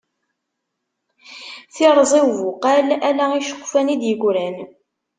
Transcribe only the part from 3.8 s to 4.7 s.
i d-yegran.